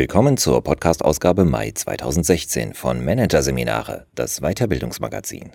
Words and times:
Willkommen 0.00 0.38
zur 0.38 0.64
Podcast-Ausgabe 0.64 1.44
Mai 1.44 1.72
2016 1.72 2.72
von 2.72 3.04
Managerseminare, 3.04 4.06
das 4.14 4.40
Weiterbildungsmagazin. 4.40 5.50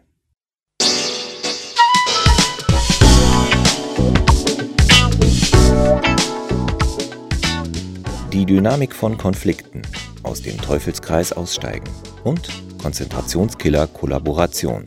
Die 8.32 8.46
Dynamik 8.46 8.94
von 8.94 9.18
Konflikten, 9.18 9.82
aus 10.22 10.44
dem 10.44 10.62
Teufelskreis 10.62 11.34
aussteigen 11.34 11.90
und 12.24 12.48
Konzentrationskiller 12.80 13.88
Kollaboration, 13.88 14.86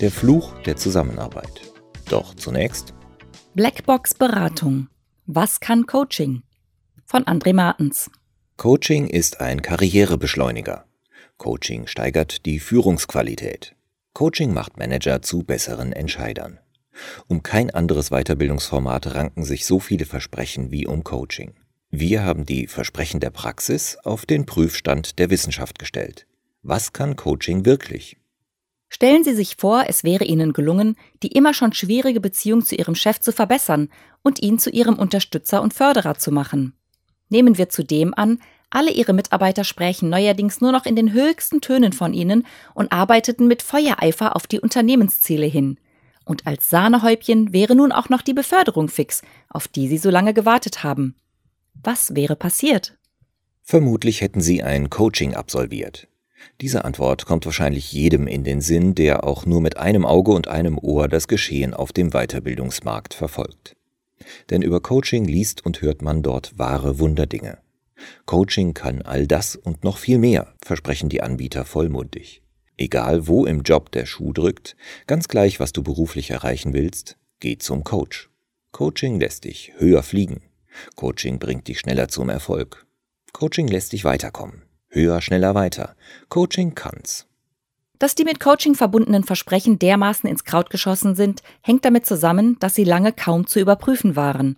der 0.00 0.10
Fluch 0.10 0.60
der 0.62 0.74
Zusammenarbeit. 0.74 1.72
Doch 2.10 2.34
zunächst 2.34 2.94
Blackbox 3.54 4.14
Beratung. 4.14 4.88
Was 5.26 5.60
kann 5.60 5.86
Coaching? 5.86 6.42
Von 7.06 7.22
André 7.26 7.54
Martens. 7.54 8.10
Coaching 8.58 9.06
ist 9.06 9.40
ein 9.40 9.62
Karrierebeschleuniger. 9.62 10.84
Coaching 11.36 11.86
steigert 11.86 12.44
die 12.44 12.58
Führungsqualität. 12.58 13.76
Coaching 14.14 14.52
macht 14.52 14.78
Manager 14.78 15.22
zu 15.22 15.44
besseren 15.44 15.92
Entscheidern. 15.92 16.58
Um 17.28 17.44
kein 17.44 17.70
anderes 17.70 18.10
Weiterbildungsformat 18.10 19.14
ranken 19.14 19.44
sich 19.44 19.64
so 19.64 19.78
viele 19.78 20.06
Versprechen 20.06 20.72
wie 20.72 20.88
um 20.88 21.04
Coaching. 21.04 21.54
Wir 21.92 22.24
haben 22.24 22.46
die 22.46 22.66
Versprechen 22.66 23.20
der 23.20 23.30
Praxis 23.30 23.96
auf 24.02 24.26
den 24.26 24.44
Prüfstand 24.44 25.20
der 25.20 25.30
Wissenschaft 25.30 25.78
gestellt. 25.78 26.26
Was 26.62 26.92
kann 26.92 27.14
Coaching 27.14 27.64
wirklich? 27.64 28.16
Stellen 28.88 29.22
Sie 29.22 29.36
sich 29.36 29.54
vor, 29.54 29.84
es 29.86 30.02
wäre 30.02 30.24
Ihnen 30.24 30.52
gelungen, 30.52 30.96
die 31.22 31.28
immer 31.28 31.54
schon 31.54 31.74
schwierige 31.74 32.20
Beziehung 32.20 32.64
zu 32.64 32.74
Ihrem 32.74 32.96
Chef 32.96 33.20
zu 33.20 33.30
verbessern 33.30 33.88
und 34.22 34.42
ihn 34.42 34.58
zu 34.58 34.70
Ihrem 34.70 34.98
Unterstützer 34.98 35.62
und 35.62 35.74
Förderer 35.74 36.16
zu 36.16 36.32
machen. 36.32 36.74
Nehmen 37.28 37.58
wir 37.58 37.68
zudem 37.68 38.14
an, 38.14 38.38
alle 38.70 38.90
ihre 38.90 39.14
Mitarbeiter 39.14 39.64
sprächen 39.64 40.10
neuerdings 40.10 40.60
nur 40.60 40.72
noch 40.72 40.84
in 40.84 40.94
den 40.94 41.12
höchsten 41.12 41.60
Tönen 41.60 41.92
von 41.92 42.12
ihnen 42.12 42.46
und 42.74 42.92
arbeiteten 42.92 43.46
mit 43.48 43.62
Feuereifer 43.62 44.36
auf 44.36 44.46
die 44.46 44.60
Unternehmensziele 44.60 45.46
hin. 45.46 45.78
Und 46.24 46.46
als 46.46 46.68
Sahnehäubchen 46.68 47.54
wäre 47.54 47.74
nun 47.74 47.92
auch 47.92 48.10
noch 48.10 48.20
die 48.20 48.34
Beförderung 48.34 48.88
fix, 48.88 49.22
auf 49.48 49.68
die 49.68 49.88
sie 49.88 49.96
so 49.96 50.10
lange 50.10 50.34
gewartet 50.34 50.84
haben. 50.84 51.16
Was 51.82 52.14
wäre 52.14 52.36
passiert? 52.36 52.98
Vermutlich 53.62 54.20
hätten 54.20 54.42
sie 54.42 54.62
ein 54.62 54.90
Coaching 54.90 55.34
absolviert. 55.34 56.08
Diese 56.60 56.84
Antwort 56.84 57.24
kommt 57.24 57.46
wahrscheinlich 57.46 57.92
jedem 57.92 58.26
in 58.26 58.44
den 58.44 58.60
Sinn, 58.60 58.94
der 58.94 59.24
auch 59.24 59.46
nur 59.46 59.60
mit 59.60 59.78
einem 59.78 60.04
Auge 60.04 60.32
und 60.32 60.48
einem 60.48 60.78
Ohr 60.78 61.08
das 61.08 61.28
Geschehen 61.28 61.72
auf 61.72 61.92
dem 61.92 62.10
Weiterbildungsmarkt 62.10 63.14
verfolgt. 63.14 63.77
Denn 64.50 64.62
über 64.62 64.80
Coaching 64.80 65.24
liest 65.24 65.64
und 65.64 65.82
hört 65.82 66.02
man 66.02 66.22
dort 66.22 66.58
wahre 66.58 66.98
Wunderdinge. 66.98 67.58
Coaching 68.26 68.74
kann 68.74 69.02
all 69.02 69.26
das 69.26 69.56
und 69.56 69.84
noch 69.84 69.98
viel 69.98 70.18
mehr, 70.18 70.54
versprechen 70.64 71.08
die 71.08 71.22
Anbieter 71.22 71.64
vollmundig. 71.64 72.42
Egal 72.76 73.26
wo 73.26 73.44
im 73.44 73.62
Job 73.62 73.90
der 73.90 74.06
Schuh 74.06 74.32
drückt, 74.32 74.76
ganz 75.06 75.28
gleich, 75.28 75.58
was 75.58 75.72
du 75.72 75.82
beruflich 75.82 76.30
erreichen 76.30 76.74
willst, 76.74 77.18
geh 77.40 77.58
zum 77.58 77.82
Coach. 77.82 78.30
Coaching 78.70 79.18
lässt 79.18 79.44
dich 79.44 79.72
höher 79.78 80.02
fliegen. 80.02 80.42
Coaching 80.94 81.38
bringt 81.38 81.66
dich 81.66 81.80
schneller 81.80 82.08
zum 82.08 82.28
Erfolg. 82.28 82.86
Coaching 83.32 83.66
lässt 83.66 83.92
dich 83.92 84.04
weiterkommen. 84.04 84.62
Höher, 84.88 85.20
schneller, 85.20 85.54
weiter. 85.54 85.96
Coaching 86.28 86.74
kann's. 86.74 87.27
Dass 87.98 88.14
die 88.14 88.24
mit 88.24 88.38
Coaching 88.38 88.74
verbundenen 88.74 89.24
Versprechen 89.24 89.78
dermaßen 89.78 90.28
ins 90.28 90.44
Kraut 90.44 90.70
geschossen 90.70 91.16
sind, 91.16 91.42
hängt 91.62 91.84
damit 91.84 92.06
zusammen, 92.06 92.56
dass 92.60 92.74
sie 92.74 92.84
lange 92.84 93.12
kaum 93.12 93.46
zu 93.46 93.58
überprüfen 93.58 94.14
waren. 94.14 94.56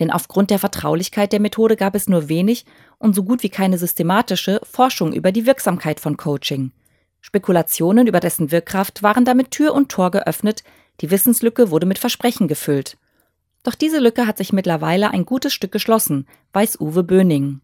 Denn 0.00 0.10
aufgrund 0.10 0.50
der 0.50 0.58
Vertraulichkeit 0.58 1.32
der 1.32 1.40
Methode 1.40 1.76
gab 1.76 1.94
es 1.94 2.08
nur 2.08 2.28
wenig 2.28 2.64
und 2.98 3.14
so 3.14 3.24
gut 3.24 3.42
wie 3.42 3.50
keine 3.50 3.78
systematische 3.78 4.60
Forschung 4.62 5.12
über 5.12 5.32
die 5.32 5.44
Wirksamkeit 5.44 6.00
von 6.00 6.16
Coaching. 6.16 6.72
Spekulationen 7.20 8.06
über 8.06 8.20
dessen 8.20 8.52
Wirkkraft 8.52 9.02
waren 9.02 9.24
damit 9.24 9.50
Tür 9.50 9.74
und 9.74 9.90
Tor 9.90 10.10
geöffnet, 10.10 10.62
die 11.00 11.10
Wissenslücke 11.10 11.70
wurde 11.70 11.86
mit 11.86 11.98
Versprechen 11.98 12.48
gefüllt. 12.48 12.96
Doch 13.64 13.74
diese 13.74 13.98
Lücke 13.98 14.26
hat 14.26 14.38
sich 14.38 14.52
mittlerweile 14.52 15.10
ein 15.10 15.26
gutes 15.26 15.52
Stück 15.52 15.72
geschlossen, 15.72 16.26
weiß 16.52 16.80
Uwe 16.80 17.02
Böning. 17.02 17.60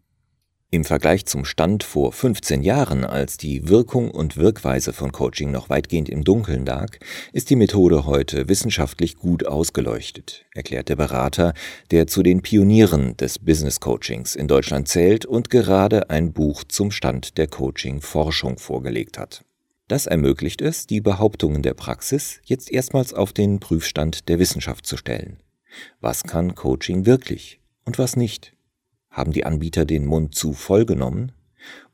Im 0.74 0.84
Vergleich 0.84 1.24
zum 1.24 1.44
Stand 1.44 1.84
vor 1.84 2.12
15 2.12 2.64
Jahren, 2.64 3.04
als 3.04 3.36
die 3.36 3.68
Wirkung 3.68 4.10
und 4.10 4.36
Wirkweise 4.36 4.92
von 4.92 5.12
Coaching 5.12 5.52
noch 5.52 5.70
weitgehend 5.70 6.08
im 6.08 6.24
Dunkeln 6.24 6.66
lag, 6.66 6.96
ist 7.32 7.50
die 7.50 7.54
Methode 7.54 8.06
heute 8.06 8.48
wissenschaftlich 8.48 9.16
gut 9.16 9.46
ausgeleuchtet, 9.46 10.46
erklärt 10.52 10.88
der 10.88 10.96
Berater, 10.96 11.54
der 11.92 12.08
zu 12.08 12.24
den 12.24 12.42
Pionieren 12.42 13.16
des 13.16 13.38
Business 13.38 13.78
Coachings 13.78 14.34
in 14.34 14.48
Deutschland 14.48 14.88
zählt 14.88 15.24
und 15.24 15.48
gerade 15.48 16.10
ein 16.10 16.32
Buch 16.32 16.64
zum 16.64 16.90
Stand 16.90 17.38
der 17.38 17.46
Coaching-Forschung 17.46 18.58
vorgelegt 18.58 19.16
hat. 19.16 19.44
Das 19.86 20.06
ermöglicht 20.06 20.60
es, 20.60 20.88
die 20.88 21.00
Behauptungen 21.00 21.62
der 21.62 21.74
Praxis 21.74 22.40
jetzt 22.42 22.68
erstmals 22.68 23.14
auf 23.14 23.32
den 23.32 23.60
Prüfstand 23.60 24.28
der 24.28 24.40
Wissenschaft 24.40 24.88
zu 24.88 24.96
stellen. 24.96 25.38
Was 26.00 26.24
kann 26.24 26.56
Coaching 26.56 27.06
wirklich 27.06 27.60
und 27.84 28.00
was 28.00 28.16
nicht? 28.16 28.54
Haben 29.14 29.30
die 29.30 29.46
Anbieter 29.46 29.84
den 29.84 30.06
Mund 30.06 30.34
zu 30.34 30.52
voll 30.52 30.84
genommen? 30.84 31.30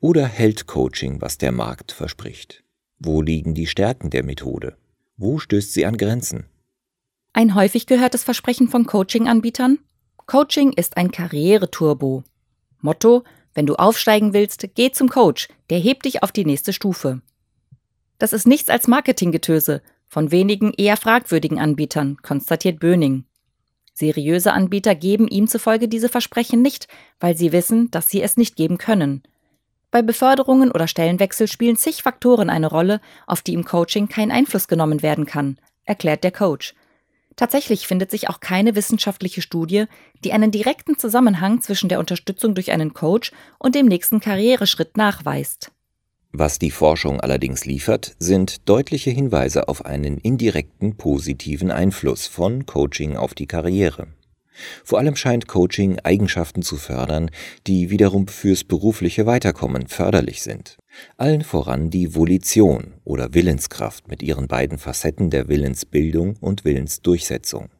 Oder 0.00 0.24
hält 0.24 0.66
Coaching, 0.66 1.20
was 1.20 1.36
der 1.36 1.52
Markt 1.52 1.92
verspricht? 1.92 2.64
Wo 2.98 3.20
liegen 3.20 3.52
die 3.54 3.66
Stärken 3.66 4.08
der 4.08 4.24
Methode? 4.24 4.78
Wo 5.18 5.38
stößt 5.38 5.74
sie 5.74 5.84
an 5.84 5.98
Grenzen? 5.98 6.46
Ein 7.34 7.54
häufig 7.54 7.84
gehörtes 7.84 8.24
Versprechen 8.24 8.68
von 8.68 8.86
Coaching-Anbietern? 8.86 9.78
Coaching 10.24 10.72
ist 10.72 10.96
ein 10.96 11.10
Karriereturbo. 11.10 12.24
Motto: 12.80 13.24
Wenn 13.52 13.66
du 13.66 13.74
aufsteigen 13.74 14.32
willst, 14.32 14.66
geh 14.74 14.90
zum 14.90 15.10
Coach, 15.10 15.48
der 15.68 15.78
hebt 15.78 16.06
dich 16.06 16.22
auf 16.22 16.32
die 16.32 16.46
nächste 16.46 16.72
Stufe. 16.72 17.20
Das 18.18 18.32
ist 18.32 18.46
nichts 18.46 18.70
als 18.70 18.88
Marketinggetöse 18.88 19.82
von 20.06 20.30
wenigen 20.30 20.72
eher 20.72 20.96
fragwürdigen 20.96 21.58
Anbietern, 21.58 22.16
konstatiert 22.22 22.80
Böning. 22.80 23.24
Seriöse 24.00 24.52
Anbieter 24.52 24.96
geben 24.96 25.28
ihm 25.28 25.46
zufolge 25.46 25.86
diese 25.86 26.08
Versprechen 26.08 26.60
nicht, 26.62 26.88
weil 27.20 27.36
sie 27.36 27.52
wissen, 27.52 27.90
dass 27.92 28.10
sie 28.10 28.20
es 28.20 28.36
nicht 28.36 28.56
geben 28.56 28.78
können. 28.78 29.22
Bei 29.92 30.02
Beförderungen 30.02 30.72
oder 30.72 30.88
Stellenwechsel 30.88 31.46
spielen 31.46 31.76
zig 31.76 32.02
Faktoren 32.02 32.50
eine 32.50 32.68
Rolle, 32.68 33.00
auf 33.26 33.42
die 33.42 33.54
im 33.54 33.64
Coaching 33.64 34.08
kein 34.08 34.30
Einfluss 34.30 34.68
genommen 34.68 35.02
werden 35.02 35.26
kann, 35.26 35.58
erklärt 35.84 36.24
der 36.24 36.32
Coach. 36.32 36.74
Tatsächlich 37.36 37.86
findet 37.86 38.10
sich 38.10 38.28
auch 38.28 38.40
keine 38.40 38.74
wissenschaftliche 38.74 39.42
Studie, 39.42 39.86
die 40.24 40.32
einen 40.32 40.50
direkten 40.50 40.98
Zusammenhang 40.98 41.60
zwischen 41.60 41.88
der 41.88 41.98
Unterstützung 41.98 42.54
durch 42.54 42.70
einen 42.70 42.92
Coach 42.92 43.32
und 43.58 43.74
dem 43.74 43.86
nächsten 43.86 44.20
Karriereschritt 44.20 44.96
nachweist. 44.96 45.72
Was 46.32 46.60
die 46.60 46.70
Forschung 46.70 47.20
allerdings 47.20 47.64
liefert, 47.64 48.14
sind 48.20 48.68
deutliche 48.68 49.10
Hinweise 49.10 49.66
auf 49.68 49.84
einen 49.84 50.16
indirekten 50.18 50.96
positiven 50.96 51.72
Einfluss 51.72 52.28
von 52.28 52.66
Coaching 52.66 53.16
auf 53.16 53.34
die 53.34 53.46
Karriere. 53.46 54.06
Vor 54.84 54.98
allem 54.98 55.16
scheint 55.16 55.48
Coaching 55.48 55.98
Eigenschaften 56.00 56.62
zu 56.62 56.76
fördern, 56.76 57.30
die 57.66 57.90
wiederum 57.90 58.28
fürs 58.28 58.62
berufliche 58.62 59.26
Weiterkommen 59.26 59.88
förderlich 59.88 60.42
sind. 60.42 60.76
Allen 61.16 61.42
voran 61.42 61.90
die 61.90 62.14
Volition 62.14 62.94
oder 63.04 63.34
Willenskraft 63.34 64.08
mit 64.08 64.22
ihren 64.22 64.46
beiden 64.46 64.78
Facetten 64.78 65.30
der 65.30 65.48
Willensbildung 65.48 66.36
und 66.40 66.64
Willensdurchsetzung. 66.64 67.70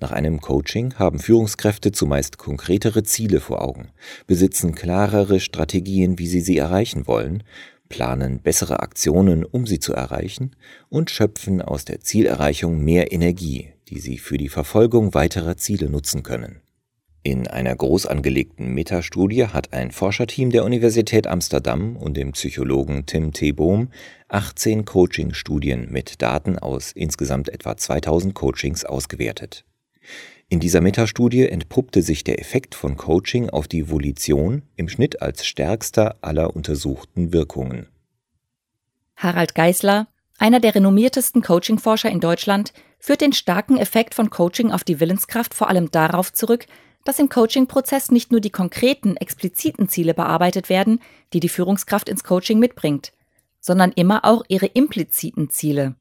Nach 0.00 0.12
einem 0.12 0.40
Coaching 0.40 0.94
haben 0.94 1.18
Führungskräfte 1.18 1.92
zumeist 1.92 2.38
konkretere 2.38 3.02
Ziele 3.02 3.40
vor 3.40 3.62
Augen, 3.62 3.90
besitzen 4.26 4.74
klarere 4.74 5.40
Strategien, 5.40 6.18
wie 6.18 6.26
sie 6.26 6.40
sie 6.40 6.58
erreichen 6.58 7.06
wollen, 7.06 7.42
planen 7.88 8.40
bessere 8.40 8.80
Aktionen, 8.80 9.44
um 9.44 9.66
sie 9.66 9.78
zu 9.78 9.92
erreichen 9.92 10.56
und 10.88 11.10
schöpfen 11.10 11.62
aus 11.62 11.84
der 11.84 12.00
Zielerreichung 12.00 12.82
mehr 12.82 13.12
Energie, 13.12 13.72
die 13.88 14.00
sie 14.00 14.18
für 14.18 14.38
die 14.38 14.48
Verfolgung 14.48 15.14
weiterer 15.14 15.56
Ziele 15.56 15.88
nutzen 15.88 16.22
können. 16.22 16.60
In 17.22 17.48
einer 17.48 17.74
groß 17.74 18.06
angelegten 18.06 18.72
Metastudie 18.74 19.46
hat 19.46 19.72
ein 19.72 19.90
Forscherteam 19.90 20.50
der 20.50 20.64
Universität 20.64 21.26
Amsterdam 21.26 21.96
und 21.96 22.16
dem 22.16 22.32
Psychologen 22.32 23.06
Tim 23.06 23.32
T. 23.32 23.52
Bohm 23.52 23.88
18 24.28 24.84
Coaching-Studien 24.84 25.88
mit 25.90 26.22
Daten 26.22 26.58
aus 26.58 26.92
insgesamt 26.92 27.48
etwa 27.48 27.76
2000 27.76 28.34
Coachings 28.34 28.84
ausgewertet. 28.84 29.64
In 30.48 30.60
dieser 30.60 30.80
Metastudie 30.80 31.46
entpuppte 31.46 32.02
sich 32.02 32.24
der 32.24 32.40
Effekt 32.40 32.74
von 32.74 32.96
Coaching 32.96 33.50
auf 33.50 33.68
die 33.68 33.90
Volition 33.90 34.62
im 34.76 34.88
Schnitt 34.88 35.20
als 35.20 35.44
stärkster 35.44 36.16
aller 36.22 36.56
untersuchten 36.56 37.32
Wirkungen. 37.32 37.88
Harald 39.16 39.54
Geisler, 39.54 40.06
einer 40.38 40.60
der 40.60 40.74
renommiertesten 40.74 41.42
Coaching-Forscher 41.42 42.08
in 42.08 42.20
Deutschland, 42.20 42.72
führt 42.98 43.20
den 43.20 43.32
starken 43.32 43.76
Effekt 43.76 44.14
von 44.14 44.30
Coaching 44.30 44.70
auf 44.70 44.84
die 44.84 45.00
Willenskraft 45.00 45.52
vor 45.52 45.68
allem 45.68 45.90
darauf 45.90 46.32
zurück, 46.32 46.66
dass 47.04 47.18
im 47.18 47.28
Coaching-Prozess 47.28 48.10
nicht 48.10 48.30
nur 48.30 48.40
die 48.40 48.50
konkreten, 48.50 49.16
expliziten 49.16 49.88
Ziele 49.88 50.14
bearbeitet 50.14 50.68
werden, 50.68 51.00
die 51.32 51.40
die 51.40 51.48
Führungskraft 51.48 52.08
ins 52.08 52.24
Coaching 52.24 52.58
mitbringt, 52.58 53.12
sondern 53.60 53.92
immer 53.92 54.24
auch 54.24 54.42
ihre 54.48 54.66
impliziten 54.66 55.50
Ziele. 55.50 55.94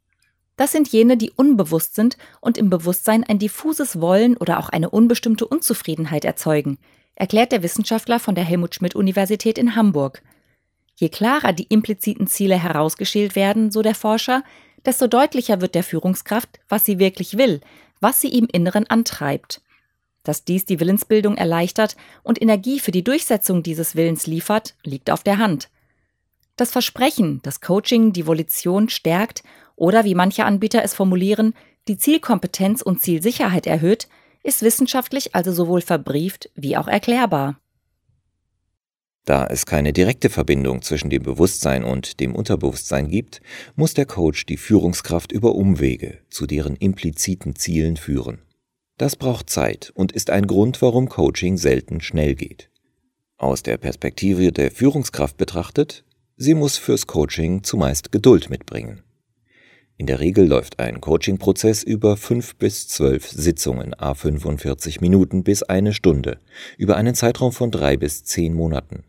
Das 0.58 0.72
sind 0.72 0.88
jene, 0.88 1.18
die 1.18 1.32
unbewusst 1.32 1.96
sind 1.96 2.18
und 2.42 2.58
im 2.58 2.70
Bewusstsein 2.70 3.24
ein 3.24 3.40
diffuses 3.40 4.02
Wollen 4.02 4.36
oder 4.38 4.60
auch 4.60 4.70
eine 4.70 4.90
unbestimmte 4.90 5.48
Unzufriedenheit 5.48 6.26
erzeugen, 6.26 6.80
erklärt 7.16 7.52
der 7.52 7.64
Wissenschaftler 7.64 8.20
von 8.20 8.36
der 8.36 8.44
Helmut 8.44 8.76
Schmidt 8.76 8.96
Universität 8.96 9.58
in 9.58 9.76
Hamburg. 9.76 10.24
Je 10.96 11.10
klarer 11.10 11.54
die 11.54 11.68
impliziten 11.70 12.26
Ziele 12.28 12.62
herausgeschält 12.62 13.36
werden, 13.36 13.72
so 13.72 13.84
der 13.84 13.96
Forscher, 13.96 14.44
desto 14.86 15.08
deutlicher 15.08 15.62
wird 15.62 15.76
der 15.76 15.84
Führungskraft, 15.84 16.60
was 16.68 16.86
sie 16.86 16.98
wirklich 16.98 17.38
will, 17.38 17.62
was 18.00 18.20
sie 18.20 18.30
im 18.30 18.48
Inneren 18.52 18.88
antreibt. 18.88 19.62
Dass 20.28 20.44
dies 20.44 20.66
die 20.66 20.82
Willensbildung 20.82 21.38
erleichtert 21.38 21.96
und 22.22 22.42
Energie 22.42 22.82
für 22.82 22.92
die 22.92 23.04
Durchsetzung 23.04 23.64
dieses 23.64 23.96
Willens 23.96 24.28
liefert, 24.28 24.76
liegt 24.84 25.10
auf 25.10 25.24
der 25.24 25.38
Hand. 25.38 25.70
Das 26.58 26.70
Versprechen, 26.70 27.40
dass 27.44 27.62
Coaching 27.62 28.12
die 28.12 28.28
Volition 28.28 28.90
stärkt 28.90 29.42
oder 29.78 30.04
wie 30.04 30.16
manche 30.16 30.44
Anbieter 30.44 30.84
es 30.84 30.94
formulieren, 30.94 31.54
die 31.88 31.96
Zielkompetenz 31.96 32.82
und 32.82 33.02
Zielsicherheit 33.02 33.68
erhöht, 33.68 34.10
ist 34.44 34.64
wissenschaftlich 34.64 35.34
also 35.34 35.54
sowohl 35.54 35.80
verbrieft 35.80 36.50
wie 36.56 36.76
auch 36.76 36.90
erklärbar. 36.90 37.58
Da 39.24 39.48
es 39.48 39.66
keine 39.66 39.94
direkte 39.94 40.30
Verbindung 40.30 40.82
zwischen 40.82 41.10
dem 41.10 41.24
Bewusstsein 41.24 41.86
und 41.86 42.20
dem 42.20 42.36
Unterbewusstsein 42.36 43.08
gibt, 43.08 43.42
muss 43.78 43.94
der 43.94 44.06
Coach 44.06 44.46
die 44.46 44.58
Führungskraft 44.58 45.32
über 45.32 45.56
Umwege 45.56 46.18
zu 46.30 46.46
deren 46.48 46.76
impliziten 46.76 47.56
Zielen 47.56 47.96
führen. 47.96 48.42
Das 48.98 49.16
braucht 49.16 49.50
Zeit 49.50 49.92
und 49.94 50.12
ist 50.12 50.30
ein 50.32 50.48
Grund, 50.48 50.82
warum 50.82 51.08
Coaching 51.08 51.58
selten 51.58 52.02
schnell 52.02 52.34
geht. 52.36 52.70
Aus 53.38 53.62
der 53.62 53.78
Perspektive 53.78 54.52
der 54.52 54.72
Führungskraft 54.72 55.38
betrachtet 55.38 56.04
Sie 56.36 56.54
muss 56.54 56.78
fürs 56.78 57.08
Coaching 57.08 57.64
zumeist 57.64 58.12
Geduld 58.12 58.50
mitbringen. 58.50 59.02
In 59.98 60.06
der 60.06 60.20
Regel 60.20 60.48
läuft 60.48 60.80
ein 60.80 61.02
Coaching-Prozess 61.02 61.82
über 61.82 62.18
fünf 62.18 62.56
bis 62.56 62.88
zwölf 62.88 63.28
Sitzungen 63.28 64.00
a 64.00 64.14
45 64.14 65.02
Minuten 65.02 65.44
bis 65.44 65.64
eine 65.64 65.94
Stunde 65.94 66.40
über 66.78 66.96
einen 66.96 67.16
Zeitraum 67.16 67.52
von 67.52 67.72
drei 67.72 67.98
bis 67.98 68.24
zehn 68.24 68.54
Monaten. 68.54 69.04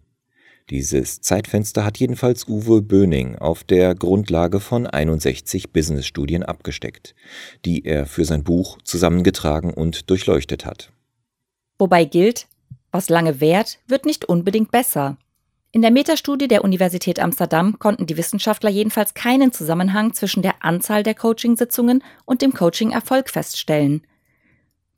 Dieses 0.71 1.23
Zeitfenster 1.23 1.85
hat 1.85 1.97
jedenfalls 1.99 2.47
Uwe 2.47 2.83
Böning 2.83 3.37
auf 3.37 3.65
der 3.65 3.95
Grundlage 3.95 4.61
von 4.61 4.87
61 4.87 5.73
Business-Studien 5.73 6.43
abgesteckt, 6.43 7.15
die 7.65 7.87
er 7.87 8.05
für 8.05 8.27
sein 8.27 8.45
Buch 8.45 8.77
zusammengetragen 8.85 9.73
und 9.73 10.11
durchleuchtet 10.11 10.67
hat. 10.67 10.93
Wobei 11.79 12.05
gilt, 12.05 12.49
was 12.91 13.09
lange 13.09 13.41
währt, 13.41 13.79
wird 13.87 14.05
nicht 14.05 14.27
unbedingt 14.27 14.71
besser. 14.71 15.17
In 15.71 15.81
der 15.81 15.91
Metastudie 15.91 16.49
der 16.49 16.65
Universität 16.65 17.19
Amsterdam 17.19 17.79
konnten 17.79 18.07
die 18.07 18.17
Wissenschaftler 18.17 18.71
jedenfalls 18.71 19.15
keinen 19.15 19.53
Zusammenhang 19.53 20.13
zwischen 20.13 20.43
der 20.43 20.65
Anzahl 20.65 21.03
der 21.03 21.15
Coachingsitzungen 21.15 22.03
und 22.27 22.43
dem 22.43 22.53
Coaching-Erfolg 22.53 23.31
feststellen. 23.31 24.03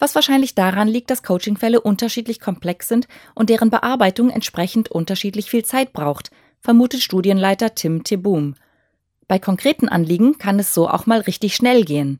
Was 0.01 0.15
wahrscheinlich 0.15 0.55
daran 0.55 0.89
liegt, 0.89 1.11
dass 1.11 1.23
Coachingfälle 1.23 1.81
unterschiedlich 1.81 2.41
komplex 2.41 2.89
sind 2.89 3.07
und 3.35 3.51
deren 3.51 3.69
Bearbeitung 3.69 4.31
entsprechend 4.31 4.91
unterschiedlich 4.91 5.51
viel 5.51 5.63
Zeit 5.65 5.93
braucht, 5.93 6.31
vermutet 6.59 7.03
Studienleiter 7.03 7.75
Tim 7.75 8.03
Teboom. 8.03 8.55
Bei 9.29 9.39
konkreten 9.39 9.91
Anliegen 9.91 10.39
kann 10.39 10.59
es 10.59 10.75
so 10.75 10.89
auch 10.89 11.05
mal 11.05 11.21
richtig 11.21 11.55
schnell 11.55 11.85
gehen. 11.85 12.19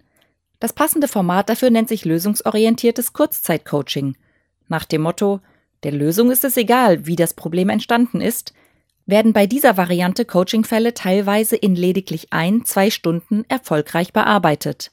Das 0.61 0.75
passende 0.75 1.09
Format 1.09 1.49
dafür 1.49 1.71
nennt 1.71 1.89
sich 1.89 2.05
lösungsorientiertes 2.05 3.15
Kurzzeitcoaching. 3.15 4.15
Nach 4.69 4.85
dem 4.85 5.01
Motto 5.01 5.41
der 5.83 5.93
Lösung 5.93 6.31
ist 6.31 6.45
es 6.45 6.59
egal, 6.59 7.07
wie 7.07 7.17
das 7.17 7.33
Problem 7.33 7.71
entstanden 7.71 8.21
ist, 8.21 8.53
werden 9.07 9.33
bei 9.33 9.47
dieser 9.47 9.79
Variante 9.79 10.27
Coachingfälle 10.27 10.93
teilweise 10.93 11.57
in 11.57 11.75
lediglich 11.75 12.29
ein, 12.31 12.67
zwei 12.67 12.91
Stunden 12.91 13.45
erfolgreich 13.49 14.13
bearbeitet. 14.13 14.93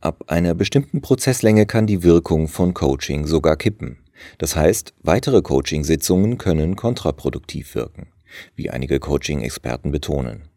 Ab 0.00 0.24
einer 0.26 0.54
bestimmten 0.54 1.00
Prozesslänge 1.00 1.66
kann 1.66 1.86
die 1.86 2.02
Wirkung 2.02 2.48
von 2.48 2.74
Coaching 2.74 3.26
sogar 3.26 3.56
kippen. 3.56 3.98
Das 4.38 4.54
heißt, 4.54 4.94
weitere 5.02 5.42
Coaching-Sitzungen 5.42 6.38
können 6.38 6.76
kontraproduktiv 6.76 7.74
wirken, 7.74 8.08
wie 8.54 8.70
einige 8.70 9.00
Coaching-Experten 9.00 9.90
betonen. 9.90 10.48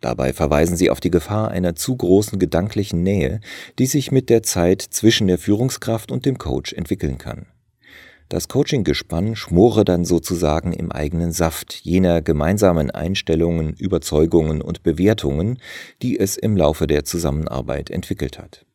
Dabei 0.00 0.32
verweisen 0.32 0.76
sie 0.76 0.90
auf 0.90 1.00
die 1.00 1.10
Gefahr 1.10 1.50
einer 1.50 1.74
zu 1.74 1.96
großen 1.96 2.38
gedanklichen 2.38 3.02
Nähe, 3.02 3.40
die 3.78 3.86
sich 3.86 4.12
mit 4.12 4.28
der 4.28 4.42
Zeit 4.42 4.82
zwischen 4.82 5.26
der 5.26 5.38
Führungskraft 5.38 6.10
und 6.10 6.26
dem 6.26 6.38
Coach 6.38 6.72
entwickeln 6.72 7.18
kann. 7.18 7.46
Das 8.28 8.48
Coaching-Gespann 8.48 9.36
schmore 9.36 9.84
dann 9.84 10.04
sozusagen 10.04 10.72
im 10.72 10.90
eigenen 10.90 11.30
Saft 11.30 11.74
jener 11.84 12.22
gemeinsamen 12.22 12.90
Einstellungen, 12.90 13.72
Überzeugungen 13.74 14.62
und 14.62 14.82
Bewertungen, 14.82 15.60
die 16.02 16.18
es 16.18 16.36
im 16.36 16.56
Laufe 16.56 16.88
der 16.88 17.04
Zusammenarbeit 17.04 17.88
entwickelt 17.88 18.38
hat. 18.38 18.65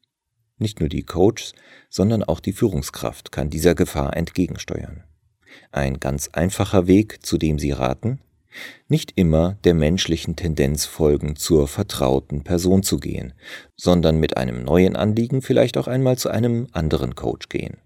Nicht 0.61 0.79
nur 0.79 0.89
die 0.89 1.01
Coaches, 1.01 1.53
sondern 1.89 2.21
auch 2.21 2.39
die 2.39 2.53
Führungskraft 2.53 3.31
kann 3.31 3.49
dieser 3.49 3.73
Gefahr 3.73 4.15
entgegensteuern. 4.15 5.03
Ein 5.71 5.99
ganz 5.99 6.27
einfacher 6.33 6.85
Weg, 6.85 7.25
zu 7.25 7.39
dem 7.39 7.57
Sie 7.57 7.71
raten? 7.71 8.19
Nicht 8.87 9.13
immer 9.15 9.57
der 9.63 9.73
menschlichen 9.73 10.35
Tendenz 10.35 10.85
folgen, 10.85 11.35
zur 11.35 11.67
vertrauten 11.67 12.43
Person 12.43 12.83
zu 12.83 12.99
gehen, 12.99 13.33
sondern 13.75 14.19
mit 14.19 14.37
einem 14.37 14.63
neuen 14.63 14.95
Anliegen 14.95 15.41
vielleicht 15.41 15.77
auch 15.77 15.87
einmal 15.87 16.19
zu 16.19 16.29
einem 16.29 16.67
anderen 16.73 17.15
Coach 17.15 17.49
gehen. 17.49 17.77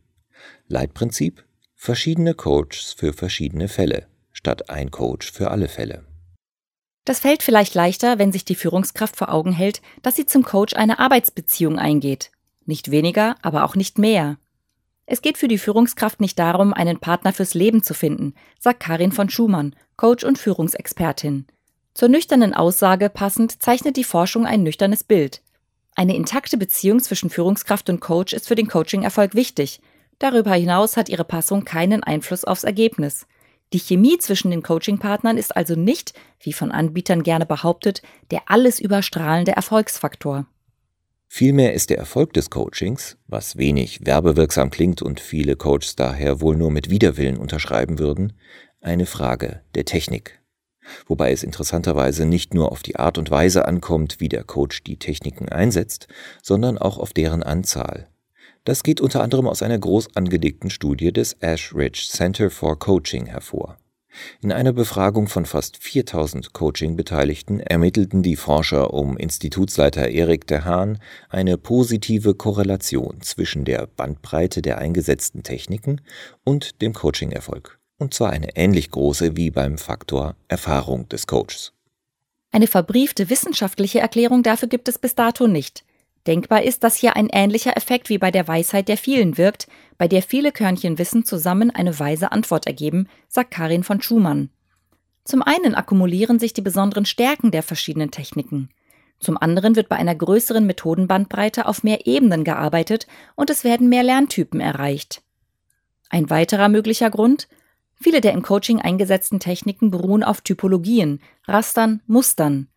Leitprinzip 0.67 1.45
Verschiedene 1.75 2.33
Coaches 2.33 2.93
für 2.97 3.13
verschiedene 3.13 3.69
Fälle, 3.69 4.07
statt 4.33 4.69
ein 4.69 4.91
Coach 4.91 5.31
für 5.31 5.49
alle 5.49 5.69
Fälle. 5.69 6.03
Das 7.05 7.19
fällt 7.19 7.41
vielleicht 7.41 7.73
leichter, 7.73 8.19
wenn 8.19 8.33
sich 8.33 8.43
die 8.43 8.55
Führungskraft 8.55 9.15
vor 9.15 9.31
Augen 9.31 9.53
hält, 9.53 9.81
dass 10.01 10.17
sie 10.17 10.25
zum 10.25 10.43
Coach 10.43 10.73
eine 10.73 10.99
Arbeitsbeziehung 10.99 11.79
eingeht. 11.79 12.31
Nicht 12.65 12.91
weniger, 12.91 13.35
aber 13.41 13.63
auch 13.63 13.75
nicht 13.75 13.97
mehr. 13.97 14.37
Es 15.05 15.21
geht 15.21 15.37
für 15.37 15.47
die 15.47 15.57
Führungskraft 15.57 16.19
nicht 16.19 16.39
darum, 16.39 16.73
einen 16.73 16.99
Partner 16.99 17.31
fürs 17.31 17.53
Leben 17.53 17.83
zu 17.83 17.93
finden, 17.93 18.33
sagt 18.59 18.79
Karin 18.79 19.11
von 19.11 19.29
Schumann, 19.29 19.75
Coach 19.97 20.23
und 20.23 20.37
Führungsexpertin. 20.37 21.45
Zur 21.93 22.09
nüchternen 22.09 22.53
Aussage 22.53 23.09
passend 23.09 23.61
zeichnet 23.61 23.97
die 23.97 24.03
Forschung 24.03 24.45
ein 24.45 24.63
nüchternes 24.63 25.03
Bild. 25.03 25.41
Eine 25.95 26.15
intakte 26.15 26.57
Beziehung 26.57 26.99
zwischen 26.99 27.29
Führungskraft 27.29 27.89
und 27.89 28.01
Coach 28.01 28.33
ist 28.33 28.47
für 28.47 28.55
den 28.55 28.67
Coaching-Erfolg 28.67 29.35
wichtig, 29.35 29.79
Darüber 30.19 30.53
hinaus 30.53 30.95
hat 30.97 31.09
ihre 31.09 31.25
Passung 31.25 31.65
keinen 31.65 32.03
Einfluss 32.03 32.45
aufs 32.45 32.63
Ergebnis. 32.63 33.27
Die 33.73 33.79
Chemie 33.79 34.17
zwischen 34.19 34.51
den 34.51 34.63
Coaching-Partnern 34.63 35.37
ist 35.37 35.55
also 35.55 35.75
nicht, 35.75 36.13
wie 36.39 36.53
von 36.53 36.71
Anbietern 36.71 37.23
gerne 37.23 37.45
behauptet, 37.45 38.01
der 38.31 38.43
alles 38.45 38.79
überstrahlende 38.79 39.51
Erfolgsfaktor. 39.51 40.45
Vielmehr 41.27 41.73
ist 41.73 41.89
der 41.89 41.97
Erfolg 41.97 42.33
des 42.33 42.49
Coachings, 42.49 43.17
was 43.27 43.57
wenig 43.57 44.05
werbewirksam 44.05 44.69
klingt 44.69 45.01
und 45.01 45.19
viele 45.19 45.55
Coaches 45.55 45.95
daher 45.95 46.39
wohl 46.39 46.55
nur 46.55 46.71
mit 46.71 46.89
Widerwillen 46.89 47.37
unterschreiben 47.37 47.99
würden, 47.99 48.33
eine 48.79 49.05
Frage 49.05 49.61
der 49.73 49.85
Technik. 49.85 50.41
Wobei 51.07 51.31
es 51.31 51.43
interessanterweise 51.43 52.25
nicht 52.25 52.53
nur 52.53 52.71
auf 52.71 52.83
die 52.83 52.95
Art 52.97 53.17
und 53.17 53.31
Weise 53.31 53.67
ankommt, 53.67 54.19
wie 54.19 54.29
der 54.29 54.43
Coach 54.43 54.83
die 54.83 54.97
Techniken 54.97 55.49
einsetzt, 55.49 56.07
sondern 56.43 56.77
auch 56.77 56.97
auf 56.97 57.11
deren 57.11 57.43
Anzahl. 57.43 58.07
Das 58.63 58.83
geht 58.83 59.01
unter 59.01 59.21
anderem 59.21 59.47
aus 59.47 59.61
einer 59.61 59.77
groß 59.77 60.15
angelegten 60.15 60.69
Studie 60.69 61.11
des 61.11 61.33
Ash 61.33 61.73
Ridge 61.73 62.07
Center 62.09 62.49
for 62.49 62.79
Coaching 62.79 63.25
hervor. 63.25 63.77
In 64.41 64.51
einer 64.51 64.73
Befragung 64.73 65.27
von 65.27 65.45
fast 65.45 65.77
4000 65.77 66.53
Coaching-Beteiligten 66.53 67.59
ermittelten 67.59 68.23
die 68.23 68.35
Forscher 68.35 68.93
um 68.93 69.17
Institutsleiter 69.17 70.09
Erik 70.09 70.47
de 70.47 70.61
Haan 70.61 70.99
eine 71.29 71.57
positive 71.57 72.35
Korrelation 72.35 73.21
zwischen 73.21 73.65
der 73.65 73.87
Bandbreite 73.87 74.61
der 74.61 74.77
eingesetzten 74.77 75.43
Techniken 75.43 76.01
und 76.43 76.81
dem 76.81 76.93
Coaching-Erfolg. 76.93 77.79
Und 77.97 78.13
zwar 78.13 78.31
eine 78.31 78.55
ähnlich 78.55 78.91
große 78.91 79.37
wie 79.37 79.51
beim 79.51 79.77
Faktor 79.77 80.35
Erfahrung 80.47 81.07
des 81.09 81.27
Coaches. 81.27 81.71
Eine 82.51 82.67
verbriefte 82.67 83.29
wissenschaftliche 83.29 83.99
Erklärung 83.99 84.43
dafür 84.43 84.69
gibt 84.69 84.87
es 84.87 84.97
bis 84.97 85.15
dato 85.15 85.47
nicht. 85.47 85.83
Denkbar 86.27 86.63
ist, 86.63 86.83
dass 86.83 86.95
hier 86.95 87.15
ein 87.15 87.29
ähnlicher 87.31 87.77
Effekt 87.77 88.09
wie 88.09 88.17
bei 88.17 88.31
der 88.31 88.47
Weisheit 88.47 88.87
der 88.87 88.97
vielen 88.97 89.37
wirkt, 89.37 89.67
bei 89.97 90.07
der 90.07 90.23
viele 90.23 90.51
Körnchen 90.51 90.97
Wissen 90.97 91.23
zusammen 91.23 91.69
eine 91.71 91.99
weise 91.99 92.31
Antwort 92.31 92.65
ergeben, 92.65 93.07
sagt 93.27 93.51
Karin 93.51 93.83
von 93.83 94.01
Schumann. 94.01 94.49
Zum 95.23 95.41
einen 95.41 95.75
akkumulieren 95.75 96.39
sich 96.39 96.53
die 96.53 96.61
besonderen 96.61 97.05
Stärken 97.05 97.51
der 97.51 97.63
verschiedenen 97.63 98.11
Techniken. 98.11 98.69
Zum 99.19 99.37
anderen 99.37 99.75
wird 99.75 99.89
bei 99.89 99.95
einer 99.95 100.15
größeren 100.15 100.65
Methodenbandbreite 100.65 101.67
auf 101.67 101.83
mehr 101.83 102.05
Ebenen 102.05 102.43
gearbeitet 102.43 103.07
und 103.35 103.49
es 103.49 103.63
werden 103.63 103.89
mehr 103.89 104.03
Lerntypen 104.03 104.59
erreicht. 104.59 105.21
Ein 106.09 106.29
weiterer 106.29 106.69
möglicher 106.69 107.09
Grund? 107.09 107.47
Viele 107.95 108.21
der 108.21 108.33
im 108.33 108.41
Coaching 108.41 108.81
eingesetzten 108.81 109.39
Techniken 109.39 109.89
beruhen 109.89 110.23
auf 110.23 110.41
Typologien, 110.41 111.21
Rastern, 111.45 112.01
Mustern. 112.07 112.67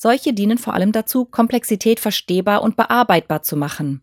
Solche 0.00 0.32
dienen 0.32 0.58
vor 0.58 0.74
allem 0.74 0.92
dazu, 0.92 1.24
Komplexität 1.24 1.98
verstehbar 1.98 2.62
und 2.62 2.76
bearbeitbar 2.76 3.42
zu 3.42 3.56
machen. 3.56 4.00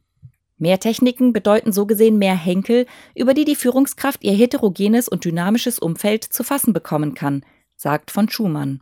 Mehr 0.58 0.78
Techniken 0.78 1.32
bedeuten 1.32 1.72
so 1.72 1.86
gesehen 1.86 2.18
mehr 2.18 2.36
Henkel, 2.36 2.86
über 3.16 3.34
die 3.34 3.46
die 3.46 3.56
Führungskraft 3.56 4.22
ihr 4.26 4.34
heterogenes 4.34 5.08
und 5.08 5.24
dynamisches 5.24 5.80
Umfeld 5.80 6.26
zu 6.26 6.44
fassen 6.44 6.74
bekommen 6.74 7.14
kann, 7.14 7.46
sagt 7.78 8.12
von 8.12 8.28
Schumann. 8.28 8.82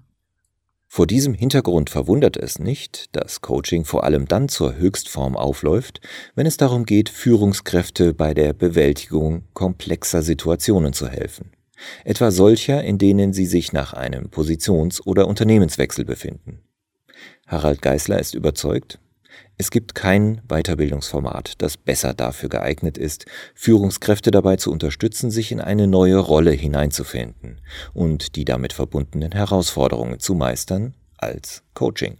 Vor 0.87 1.05
diesem 1.05 1.35
Hintergrund 1.35 1.91
verwundert 1.91 2.35
es 2.35 2.57
nicht, 2.57 3.15
dass 3.15 3.41
Coaching 3.41 3.85
vor 3.85 4.05
allem 4.05 4.27
dann 4.27 4.49
zur 4.49 4.75
Höchstform 4.75 5.37
aufläuft, 5.37 6.01
wenn 6.33 6.47
es 6.47 6.57
darum 6.57 6.83
geht, 6.83 7.09
Führungskräfte 7.09 8.15
bei 8.15 8.33
der 8.33 8.53
Bewältigung 8.53 9.43
komplexer 9.53 10.23
Situationen 10.23 10.93
zu 10.93 11.07
helfen. 11.07 11.51
Etwa 12.05 12.31
solcher, 12.31 12.83
in 12.83 12.97
denen 12.97 13.33
sie 13.33 13.45
sich 13.45 13.71
nach 13.71 13.93
einem 13.93 14.31
Positions- 14.31 15.05
oder 15.05 15.27
Unternehmenswechsel 15.27 16.05
befinden. 16.05 16.63
Harald 17.47 17.81
Geisler 17.81 18.19
ist 18.19 18.33
überzeugt, 18.33 18.99
es 19.57 19.71
gibt 19.71 19.95
kein 19.95 20.41
Weiterbildungsformat, 20.47 21.61
das 21.61 21.77
besser 21.77 22.13
dafür 22.13 22.49
geeignet 22.49 22.97
ist, 22.97 23.25
Führungskräfte 23.53 24.31
dabei 24.31 24.55
zu 24.55 24.71
unterstützen, 24.71 25.31
sich 25.31 25.51
in 25.51 25.61
eine 25.61 25.87
neue 25.87 26.17
Rolle 26.17 26.51
hineinzufinden 26.51 27.61
und 27.93 28.35
die 28.35 28.45
damit 28.45 28.73
verbundenen 28.73 29.31
Herausforderungen 29.31 30.19
zu 30.19 30.33
meistern, 30.33 30.95
als 31.17 31.63
Coaching. 31.73 32.17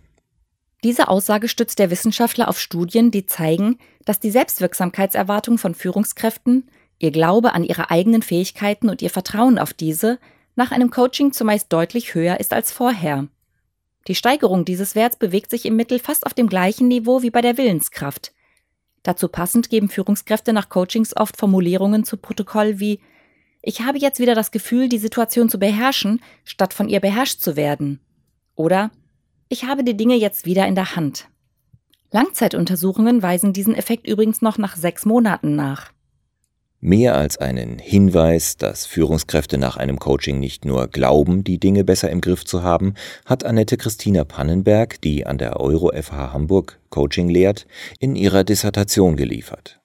Diese 0.83 1.07
Aussage 1.07 1.47
stützt 1.47 1.79
der 1.79 1.89
Wissenschaftler 1.89 2.49
auf 2.49 2.59
Studien, 2.59 3.09
die 3.09 3.25
zeigen, 3.25 3.77
dass 4.05 4.19
die 4.19 4.31
Selbstwirksamkeitserwartung 4.31 5.57
von 5.57 5.75
Führungskräften, 5.75 6.69
ihr 6.99 7.11
Glaube 7.11 7.53
an 7.53 7.63
ihre 7.63 7.89
eigenen 7.89 8.21
Fähigkeiten 8.21 8.89
und 8.89 9.01
ihr 9.01 9.09
Vertrauen 9.09 9.57
auf 9.57 9.73
diese 9.73 10.19
nach 10.55 10.71
einem 10.71 10.91
Coaching 10.91 11.31
zumeist 11.31 11.71
deutlich 11.71 12.13
höher 12.13 12.39
ist 12.39 12.53
als 12.53 12.71
vorher. 12.71 13.27
Die 14.07 14.15
Steigerung 14.15 14.65
dieses 14.65 14.95
Werts 14.95 15.17
bewegt 15.17 15.49
sich 15.49 15.65
im 15.65 15.75
Mittel 15.75 15.99
fast 15.99 16.25
auf 16.25 16.33
dem 16.33 16.47
gleichen 16.47 16.87
Niveau 16.87 17.21
wie 17.21 17.29
bei 17.29 17.41
der 17.41 17.57
Willenskraft. 17.57 18.33
Dazu 19.01 19.27
passend 19.27 19.69
geben 19.69 19.89
Führungskräfte 19.89 20.53
nach 20.53 20.69
Coachings 20.69 21.15
oft 21.15 21.37
Formulierungen 21.37 22.03
zu 22.03 22.17
Protokoll 22.17 22.79
wie 22.79 22.99
Ich 23.61 23.81
habe 23.81 23.97
jetzt 23.97 24.19
wieder 24.19 24.35
das 24.35 24.51
Gefühl, 24.51 24.89
die 24.89 24.97
Situation 24.97 25.49
zu 25.49 25.57
beherrschen, 25.57 26.21
statt 26.43 26.73
von 26.73 26.89
ihr 26.89 26.99
beherrscht 26.99 27.39
zu 27.39 27.55
werden. 27.55 27.99
Oder 28.55 28.91
Ich 29.49 29.65
habe 29.65 29.83
die 29.83 29.97
Dinge 29.97 30.15
jetzt 30.15 30.45
wieder 30.45 30.67
in 30.67 30.75
der 30.75 30.95
Hand. 30.95 31.27
Langzeituntersuchungen 32.11 33.21
weisen 33.21 33.53
diesen 33.53 33.75
Effekt 33.75 34.07
übrigens 34.07 34.41
noch 34.41 34.57
nach 34.57 34.75
sechs 34.75 35.05
Monaten 35.05 35.55
nach. 35.55 35.91
Mehr 36.85 37.15
als 37.15 37.37
einen 37.37 37.79
Hinweis, 37.79 38.57
dass 38.57 38.85
Führungskräfte 38.85 39.57
nach 39.57 39.77
einem 39.77 39.99
Coaching 39.99 40.41
nicht 40.41 40.65
nur 40.65 40.89
glauben, 40.89 41.45
die 41.45 41.57
Dinge 41.57 41.85
besser 41.85 42.09
im 42.09 42.19
Griff 42.19 42.43
zu 42.43 42.61
haben, 42.61 42.95
hat 43.25 43.45
Annette 43.45 43.77
Christina 43.77 44.25
Pannenberg, 44.25 44.99
die 44.99 45.25
an 45.25 45.37
der 45.37 45.61
Euro 45.61 45.93
FH 45.93 46.33
Hamburg 46.33 46.81
Coaching 46.89 47.29
lehrt, 47.29 47.67
in 47.99 48.17
ihrer 48.17 48.43
Dissertation 48.43 49.15
geliefert. 49.15 49.79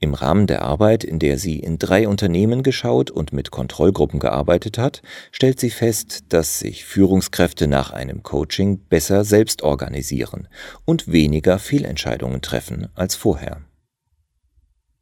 Im 0.00 0.12
Rahmen 0.12 0.48
der 0.48 0.62
Arbeit, 0.62 1.04
in 1.04 1.20
der 1.20 1.38
sie 1.38 1.60
in 1.60 1.78
drei 1.78 2.08
Unternehmen 2.08 2.64
geschaut 2.64 3.12
und 3.12 3.32
mit 3.32 3.52
Kontrollgruppen 3.52 4.18
gearbeitet 4.18 4.76
hat, 4.76 5.02
stellt 5.30 5.60
sie 5.60 5.70
fest, 5.70 6.24
dass 6.30 6.58
sich 6.58 6.84
Führungskräfte 6.84 7.68
nach 7.68 7.92
einem 7.92 8.24
Coaching 8.24 8.80
besser 8.88 9.22
selbst 9.22 9.62
organisieren 9.62 10.48
und 10.84 11.12
weniger 11.12 11.60
Fehlentscheidungen 11.60 12.42
treffen 12.42 12.88
als 12.96 13.14
vorher. 13.14 13.67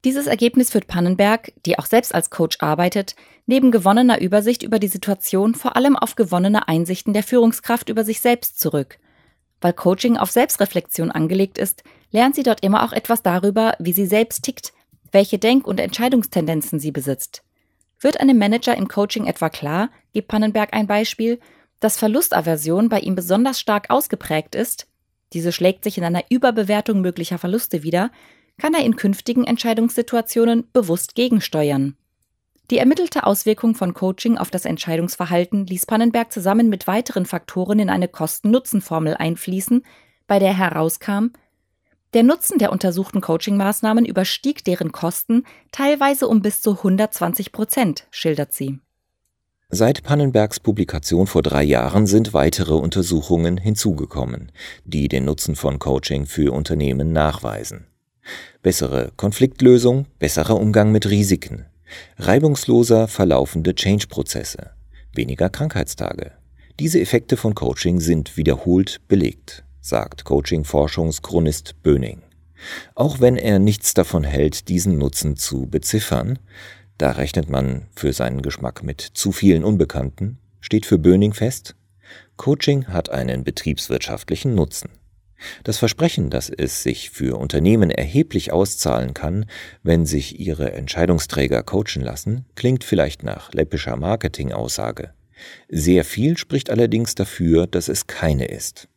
Dieses 0.07 0.29
Ergebnis 0.29 0.71
führt 0.71 0.87
Pannenberg, 0.87 1.53
die 1.67 1.81
auch 1.81 1.87
selbst 1.87 2.15
als 2.15 2.31
Coach 2.31 2.59
arbeitet, 2.61 3.17
neben 3.47 3.73
gewonnener 3.73 4.21
Übersicht 4.21 4.63
über 4.63 4.79
die 4.79 4.87
Situation 4.87 5.57
vor 5.57 5.75
allem 5.75 5.97
auf 5.97 6.15
gewonnene 6.15 6.69
Einsichten 6.69 7.13
der 7.13 7.25
Führungskraft 7.25 7.89
über 7.89 8.05
sich 8.05 8.21
selbst 8.21 8.61
zurück. 8.61 9.01
Weil 9.61 9.73
Coaching 9.73 10.17
auf 10.17 10.31
Selbstreflexion 10.31 11.11
angelegt 11.11 11.59
ist, 11.59 11.83
lernt 12.13 12.37
sie 12.37 12.45
dort 12.45 12.63
immer 12.63 12.85
auch 12.85 12.93
etwas 12.93 13.25
darüber, 13.25 13.75
wie 13.81 13.93
sie 13.93 14.07
selbst 14.07 14.45
tickt, 14.45 14.73
welche 15.11 15.41
Denk- 15.41 15.67
und 15.67 15.81
Entscheidungstendenzen 15.81 16.79
sie 16.79 16.93
besitzt. 16.93 17.43
Wird 17.99 18.21
einem 18.21 18.39
Manager 18.39 18.77
im 18.77 18.87
Coaching 18.87 19.27
etwa 19.27 19.49
klar, 19.49 19.91
gibt 20.13 20.29
Pannenberg 20.29 20.73
ein 20.73 20.87
Beispiel, 20.87 21.41
dass 21.81 21.99
Verlustaversion 21.99 22.89
bei 22.89 23.01
ihm 23.01 23.17
besonders 23.17 23.59
stark 23.59 23.91
ausgeprägt 23.91 24.55
ist, 24.55 24.87
diese 25.33 25.53
schlägt 25.53 25.85
sich 25.85 25.99
in 25.99 26.05
einer 26.05 26.23
Überbewertung 26.31 27.01
möglicher 27.01 27.39
Verluste 27.39 27.83
wieder, 27.83 28.11
kann 28.59 28.75
er 28.75 28.85
in 28.85 28.97
künftigen 28.97 29.45
Entscheidungssituationen 29.45 30.69
bewusst 30.73 31.15
gegensteuern. 31.15 31.97
Die 32.71 32.79
ermittelte 32.79 33.27
Auswirkung 33.27 33.75
von 33.75 33.95
Coaching 33.95 34.39
auf 34.39 34.51
das 34.51 34.65
Entscheidungsverhalten 34.65 35.67
ließ 35.67 35.87
Pannenberg 35.87 36.33
zusammen 36.33 36.69
mit 36.69 36.87
weiteren 36.87 37.25
Faktoren 37.25 37.79
in 37.79 37.91
eine 37.91 38.09
Kosten-Nutzen-Formel 38.09 39.15
einfließen, 39.15 39.85
bei 40.27 40.41
der 40.41 40.57
herauskam, 40.57 41.31
der 42.15 42.23
Nutzen 42.23 42.59
der 42.59 42.73
untersuchten 42.73 43.21
Coaching-Maßnahmen 43.21 44.05
überstieg 44.05 44.65
deren 44.65 44.91
Kosten 44.91 45.45
teilweise 45.71 46.29
um 46.29 46.41
bis 46.41 46.63
zu 46.63 46.73
120 46.73 47.53
Prozent, 47.53 48.07
schildert 48.11 48.55
sie. 48.55 48.81
Seit 49.69 50.03
Pannenbergs 50.03 50.61
Publikation 50.61 51.27
vor 51.27 51.43
drei 51.43 51.63
Jahren 51.63 52.07
sind 52.07 52.33
weitere 52.33 52.75
Untersuchungen 52.75 53.59
hinzugekommen, 53.59 54.53
die 54.85 55.09
den 55.09 55.25
Nutzen 55.25 55.57
von 55.57 55.79
Coaching 55.79 56.27
für 56.27 56.53
Unternehmen 56.53 57.13
nachweisen. 57.13 57.87
Bessere 58.63 59.13
Konfliktlösung, 59.17 60.07
besserer 60.19 60.59
Umgang 60.59 60.93
mit 60.93 61.09
Risiken, 61.09 61.67
reibungsloser 62.19 63.09
verlaufende 63.09 63.75
Change-Prozesse, 63.75 64.71
weniger 65.15 65.49
Krankheitstage. 65.49 66.33
Diese 66.79 67.01
Effekte 67.01 67.37
von 67.37 67.55
Coaching 67.55 68.01
sind 68.01 68.37
wiederholt 68.37 69.01
belegt, 69.09 69.65
sagt 69.81 70.25
Coaching-Forschungschronist 70.25 71.83
Böning. 71.83 72.23
Auch 72.95 73.21
wenn 73.21 73.37
er 73.37 73.59
nichts 73.59 73.95
davon 73.95 74.25
hält, 74.25 74.69
diesen 74.69 74.99
Nutzen 74.99 75.37
zu 75.37 75.67
beziffern, 75.67 76.39
da 76.99 77.13
rechnet 77.13 77.49
man 77.51 77.87
für 77.95 78.13
seinen 78.13 78.43
Geschmack 78.43 78.83
mit 78.83 79.01
zu 79.01 79.33
vielen 79.33 79.65
Unbekannten, 79.65 80.39
steht 80.61 80.87
für 80.87 80.99
Böning 80.99 81.35
fest, 81.35 81.77
Coaching 82.37 82.87
hat 82.89 83.11
einen 83.11 83.45
betriebswirtschaftlichen 83.45 84.55
Nutzen. 84.55 84.91
Das 85.65 85.79
Versprechen, 85.79 86.31
dass 86.31 86.49
es 86.51 86.83
sich 86.83 87.11
für 87.11 87.39
Unternehmen 87.39 87.91
erheblich 87.91 88.53
auszahlen 88.53 89.15
kann, 89.15 89.47
wenn 89.83 90.07
sich 90.07 90.41
ihre 90.41 90.73
Entscheidungsträger 90.73 91.63
coachen 91.63 92.03
lassen, 92.03 92.47
klingt 92.55 92.85
vielleicht 92.85 93.23
nach 93.23 93.53
läppischer 93.53 93.97
Marketingaussage. 93.97 95.13
Sehr 95.69 96.05
viel 96.05 96.39
spricht 96.39 96.71
allerdings 96.71 97.15
dafür, 97.15 97.67
dass 97.67 97.89
es 97.89 98.07
keine 98.07 98.47
ist. 98.47 98.89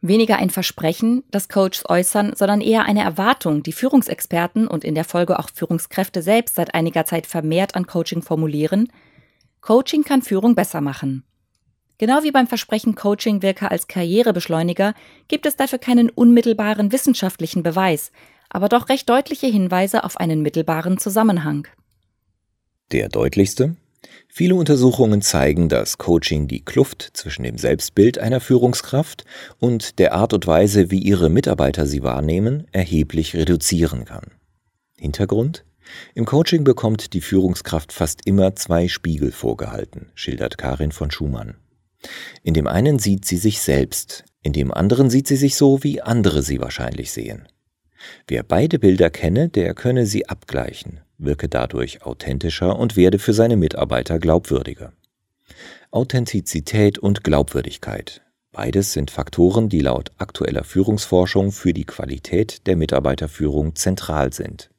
Weniger 0.00 0.36
ein 0.36 0.50
Versprechen, 0.50 1.22
das 1.30 1.48
Coaches 1.48 1.84
äußern, 1.88 2.34
sondern 2.36 2.60
eher 2.60 2.84
eine 2.84 3.02
Erwartung, 3.02 3.62
die 3.62 3.72
Führungsexperten 3.72 4.66
und 4.68 4.84
in 4.84 4.94
der 4.94 5.04
Folge 5.04 5.38
auch 5.38 5.48
Führungskräfte 5.48 6.20
selbst 6.20 6.56
seit 6.56 6.74
einiger 6.74 7.06
Zeit 7.06 7.26
vermehrt 7.26 7.74
an 7.74 7.86
Coaching 7.86 8.20
formulieren. 8.20 8.92
Coaching 9.62 10.04
kann 10.04 10.20
Führung 10.20 10.54
besser 10.54 10.82
machen. 10.82 11.24
Genau 11.98 12.22
wie 12.22 12.32
beim 12.32 12.46
Versprechen 12.46 12.94
Coaching 12.96 13.42
wirke 13.42 13.70
als 13.70 13.86
Karrierebeschleuniger, 13.86 14.94
gibt 15.28 15.46
es 15.46 15.56
dafür 15.56 15.78
keinen 15.78 16.10
unmittelbaren 16.10 16.90
wissenschaftlichen 16.90 17.62
Beweis, 17.62 18.10
aber 18.48 18.68
doch 18.68 18.88
recht 18.88 19.08
deutliche 19.08 19.46
Hinweise 19.46 20.04
auf 20.04 20.16
einen 20.16 20.42
mittelbaren 20.42 20.98
Zusammenhang. 20.98 21.68
Der 22.92 23.08
deutlichste? 23.08 23.76
Viele 24.28 24.56
Untersuchungen 24.56 25.22
zeigen, 25.22 25.68
dass 25.68 25.96
Coaching 25.96 26.48
die 26.48 26.64
Kluft 26.64 27.10
zwischen 27.14 27.44
dem 27.44 27.56
Selbstbild 27.56 28.18
einer 28.18 28.40
Führungskraft 28.40 29.24
und 29.60 29.98
der 30.00 30.12
Art 30.12 30.32
und 30.32 30.46
Weise, 30.46 30.90
wie 30.90 30.98
ihre 30.98 31.30
Mitarbeiter 31.30 31.86
sie 31.86 32.02
wahrnehmen, 32.02 32.66
erheblich 32.72 33.36
reduzieren 33.36 34.04
kann. 34.04 34.32
Hintergrund? 34.98 35.64
Im 36.14 36.24
Coaching 36.24 36.64
bekommt 36.64 37.12
die 37.12 37.20
Führungskraft 37.20 37.92
fast 37.92 38.26
immer 38.26 38.56
zwei 38.56 38.88
Spiegel 38.88 39.30
vorgehalten, 39.30 40.10
schildert 40.14 40.58
Karin 40.58 40.92
von 40.92 41.10
Schumann. 41.10 41.56
In 42.42 42.54
dem 42.54 42.66
einen 42.66 42.98
sieht 42.98 43.24
sie 43.24 43.36
sich 43.36 43.60
selbst, 43.60 44.24
in 44.42 44.52
dem 44.52 44.72
anderen 44.72 45.10
sieht 45.10 45.26
sie 45.26 45.36
sich 45.36 45.56
so, 45.56 45.82
wie 45.82 46.02
andere 46.02 46.42
sie 46.42 46.60
wahrscheinlich 46.60 47.12
sehen. 47.12 47.48
Wer 48.28 48.42
beide 48.42 48.78
Bilder 48.78 49.10
kenne, 49.10 49.48
der 49.48 49.74
könne 49.74 50.06
sie 50.06 50.28
abgleichen, 50.28 51.00
wirke 51.18 51.48
dadurch 51.48 52.02
authentischer 52.02 52.78
und 52.78 52.96
werde 52.96 53.18
für 53.18 53.32
seine 53.32 53.56
Mitarbeiter 53.56 54.18
glaubwürdiger. 54.18 54.92
Authentizität 55.90 56.98
und 56.98 57.24
Glaubwürdigkeit. 57.24 58.22
Beides 58.52 58.92
sind 58.92 59.10
Faktoren, 59.10 59.68
die 59.68 59.80
laut 59.80 60.12
aktueller 60.18 60.64
Führungsforschung 60.64 61.50
für 61.50 61.72
die 61.72 61.84
Qualität 61.84 62.66
der 62.66 62.76
Mitarbeiterführung 62.76 63.74
zentral 63.74 64.32
sind. 64.32 64.70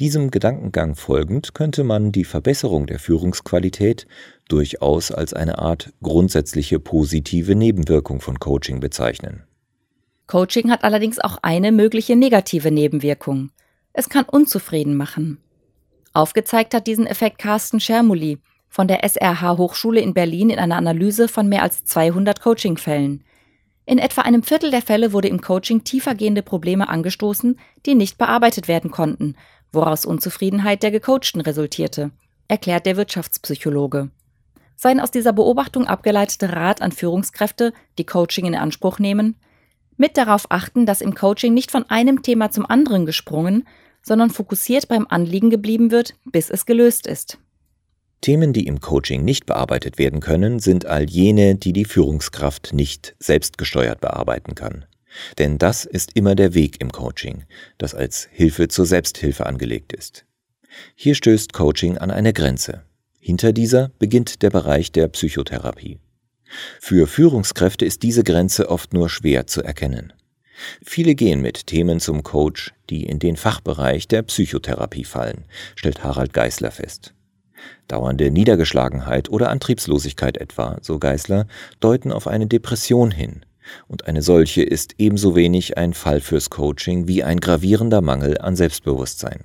Diesem 0.00 0.30
Gedankengang 0.30 0.94
folgend 0.94 1.54
könnte 1.54 1.82
man 1.82 2.12
die 2.12 2.24
Verbesserung 2.24 2.86
der 2.86 3.00
Führungsqualität 3.00 4.06
durchaus 4.48 5.10
als 5.10 5.32
eine 5.32 5.58
Art 5.58 5.92
grundsätzliche 6.02 6.78
positive 6.78 7.54
Nebenwirkung 7.54 8.20
von 8.20 8.38
Coaching 8.38 8.80
bezeichnen. 8.80 9.44
Coaching 10.26 10.70
hat 10.70 10.84
allerdings 10.84 11.18
auch 11.18 11.38
eine 11.42 11.72
mögliche 11.72 12.16
negative 12.16 12.70
Nebenwirkung. 12.70 13.50
Es 13.92 14.08
kann 14.08 14.24
unzufrieden 14.24 14.96
machen. 14.96 15.38
Aufgezeigt 16.12 16.74
hat 16.74 16.86
diesen 16.86 17.06
Effekt 17.06 17.38
Carsten 17.38 17.80
Schermuli 17.80 18.38
von 18.68 18.88
der 18.88 19.02
SRH 19.08 19.56
Hochschule 19.56 20.00
in 20.00 20.14
Berlin 20.14 20.50
in 20.50 20.58
einer 20.58 20.76
Analyse 20.76 21.28
von 21.28 21.48
mehr 21.48 21.62
als 21.62 21.84
200 21.84 22.40
Coachingfällen. 22.40 23.24
In 23.86 23.98
etwa 23.98 24.22
einem 24.22 24.42
Viertel 24.42 24.70
der 24.70 24.82
Fälle 24.82 25.14
wurde 25.14 25.28
im 25.28 25.40
Coaching 25.40 25.84
tiefergehende 25.84 26.42
Probleme 26.42 26.90
angestoßen, 26.90 27.58
die 27.86 27.94
nicht 27.94 28.18
bearbeitet 28.18 28.68
werden 28.68 28.90
konnten 28.90 29.34
woraus 29.72 30.04
Unzufriedenheit 30.04 30.82
der 30.82 30.90
Gecoachten 30.90 31.40
resultierte, 31.40 32.10
erklärt 32.48 32.86
der 32.86 32.96
Wirtschaftspsychologe. 32.96 34.10
Sein 34.80 35.00
aus 35.00 35.10
dieser 35.10 35.32
Beobachtung 35.32 35.88
abgeleitete 35.88 36.52
Rat 36.52 36.82
an 36.82 36.92
Führungskräfte, 36.92 37.72
die 37.98 38.06
Coaching 38.06 38.46
in 38.46 38.54
Anspruch 38.54 39.00
nehmen, 39.00 39.34
mit 39.96 40.16
darauf 40.16 40.52
achten, 40.52 40.86
dass 40.86 41.00
im 41.00 41.16
Coaching 41.16 41.52
nicht 41.52 41.72
von 41.72 41.90
einem 41.90 42.22
Thema 42.22 42.52
zum 42.52 42.64
anderen 42.64 43.04
gesprungen, 43.04 43.66
sondern 44.02 44.30
fokussiert 44.30 44.86
beim 44.86 45.04
Anliegen 45.08 45.50
geblieben 45.50 45.90
wird, 45.90 46.14
bis 46.24 46.48
es 46.48 46.64
gelöst 46.64 47.08
ist. 47.08 47.38
Themen, 48.20 48.52
die 48.52 48.68
im 48.68 48.80
Coaching 48.80 49.24
nicht 49.24 49.46
bearbeitet 49.46 49.98
werden 49.98 50.20
können, 50.20 50.60
sind 50.60 50.86
all 50.86 51.10
jene, 51.10 51.56
die 51.56 51.72
die 51.72 51.84
Führungskraft 51.84 52.72
nicht 52.72 53.16
selbstgesteuert 53.18 54.00
bearbeiten 54.00 54.54
kann. 54.54 54.84
Denn 55.38 55.58
das 55.58 55.86
ist 55.86 56.14
immer 56.14 56.36
der 56.36 56.54
Weg 56.54 56.80
im 56.80 56.92
Coaching, 56.92 57.42
das 57.78 57.96
als 57.96 58.28
Hilfe 58.30 58.68
zur 58.68 58.86
Selbsthilfe 58.86 59.44
angelegt 59.44 59.92
ist. 59.92 60.24
Hier 60.94 61.16
stößt 61.16 61.52
Coaching 61.52 61.98
an 61.98 62.12
eine 62.12 62.32
Grenze. 62.32 62.84
Hinter 63.20 63.52
dieser 63.52 63.90
beginnt 63.98 64.42
der 64.42 64.50
Bereich 64.50 64.92
der 64.92 65.08
Psychotherapie. 65.08 65.98
Für 66.80 67.06
Führungskräfte 67.06 67.84
ist 67.84 68.02
diese 68.02 68.24
Grenze 68.24 68.70
oft 68.70 68.92
nur 68.92 69.08
schwer 69.08 69.46
zu 69.46 69.62
erkennen. 69.62 70.12
Viele 70.84 71.14
gehen 71.14 71.40
mit 71.40 71.66
Themen 71.66 72.00
zum 72.00 72.22
Coach, 72.22 72.72
die 72.90 73.04
in 73.04 73.18
den 73.18 73.36
Fachbereich 73.36 74.08
der 74.08 74.22
Psychotherapie 74.22 75.04
fallen, 75.04 75.44
stellt 75.76 76.02
Harald 76.02 76.32
Geisler 76.32 76.70
fest. 76.70 77.14
Dauernde 77.86 78.30
Niedergeschlagenheit 78.30 79.28
oder 79.28 79.50
Antriebslosigkeit 79.50 80.36
etwa, 80.36 80.78
so 80.80 80.98
Geisler, 80.98 81.46
deuten 81.80 82.12
auf 82.12 82.26
eine 82.26 82.46
Depression 82.46 83.10
hin, 83.10 83.44
und 83.86 84.06
eine 84.06 84.22
solche 84.22 84.62
ist 84.62 84.94
ebenso 84.98 85.36
wenig 85.36 85.76
ein 85.76 85.92
Fall 85.92 86.20
fürs 86.20 86.50
Coaching 86.50 87.06
wie 87.06 87.22
ein 87.22 87.40
gravierender 87.40 88.00
Mangel 88.00 88.38
an 88.38 88.56
Selbstbewusstsein. 88.56 89.44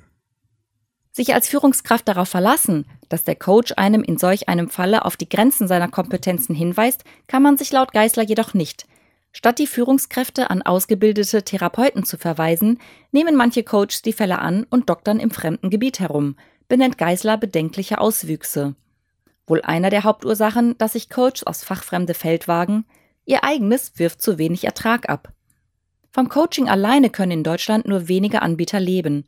Sich 1.15 1.35
als 1.35 1.47
Führungskraft 1.47 2.07
darauf 2.07 2.27
verlassen, 2.27 2.85
dass 3.07 3.23
der 3.23 3.35
Coach 3.35 3.73
einem 3.77 4.03
in 4.03 4.17
solch 4.17 4.49
einem 4.49 4.67
Falle 4.67 5.05
auf 5.05 5.15
die 5.15 5.29
Grenzen 5.29 5.67
seiner 5.67 5.87
Kompetenzen 5.87 6.55
hinweist, 6.55 7.03
kann 7.27 7.43
man 7.43 7.55
sich 7.55 7.71
laut 7.71 7.93
Geisler 7.93 8.23
jedoch 8.23 8.55
nicht. 8.55 8.87
Statt 9.31 9.59
die 9.59 9.67
Führungskräfte 9.67 10.49
an 10.49 10.63
ausgebildete 10.63 11.43
Therapeuten 11.43 12.03
zu 12.03 12.17
verweisen, 12.17 12.79
nehmen 13.11 13.35
manche 13.35 13.63
Coaches 13.63 14.01
die 14.01 14.13
Fälle 14.13 14.39
an 14.39 14.65
und 14.71 14.89
doktern 14.89 15.19
im 15.19 15.29
fremden 15.29 15.69
Gebiet 15.69 15.99
herum, 15.99 16.35
benennt 16.67 16.97
Geisler 16.97 17.37
bedenkliche 17.37 17.99
Auswüchse. 17.99 18.75
Wohl 19.45 19.61
einer 19.61 19.91
der 19.91 20.03
Hauptursachen, 20.03 20.77
dass 20.79 20.93
sich 20.93 21.11
Coaches 21.11 21.43
aus 21.43 21.63
fachfremde 21.63 22.15
Feld 22.15 22.47
wagen, 22.47 22.85
ihr 23.25 23.43
eigenes 23.43 23.99
wirft 23.99 24.19
zu 24.19 24.39
wenig 24.39 24.63
Ertrag 24.63 25.09
ab. 25.09 25.31
Vom 26.09 26.27
Coaching 26.27 26.69
alleine 26.69 27.11
können 27.11 27.31
in 27.31 27.43
Deutschland 27.43 27.87
nur 27.87 28.07
wenige 28.07 28.41
Anbieter 28.41 28.79
leben. 28.79 29.25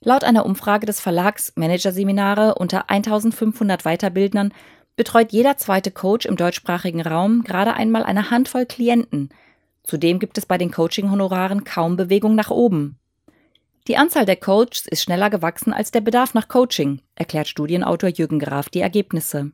Laut 0.00 0.24
einer 0.24 0.46
Umfrage 0.46 0.86
des 0.86 1.00
Verlags 1.00 1.52
Managerseminare 1.56 2.56
unter 2.56 2.90
1500 2.90 3.82
Weiterbildnern 3.82 4.52
betreut 4.96 5.32
jeder 5.32 5.56
zweite 5.56 5.90
Coach 5.90 6.26
im 6.26 6.36
deutschsprachigen 6.36 7.02
Raum 7.02 7.42
gerade 7.42 7.74
einmal 7.74 8.02
eine 8.02 8.30
Handvoll 8.30 8.66
Klienten. 8.66 9.30
Zudem 9.82 10.18
gibt 10.18 10.38
es 10.38 10.46
bei 10.46 10.58
den 10.58 10.70
Coaching-Honoraren 10.70 11.64
kaum 11.64 11.96
Bewegung 11.96 12.34
nach 12.34 12.50
oben. 12.50 12.98
Die 13.88 13.96
Anzahl 13.96 14.26
der 14.26 14.36
Coaches 14.36 14.86
ist 14.90 15.02
schneller 15.02 15.30
gewachsen 15.30 15.72
als 15.72 15.92
der 15.92 16.00
Bedarf 16.00 16.34
nach 16.34 16.48
Coaching, 16.48 17.02
erklärt 17.14 17.46
Studienautor 17.46 18.10
Jürgen 18.10 18.40
Graf 18.40 18.68
die 18.68 18.80
Ergebnisse. 18.80 19.52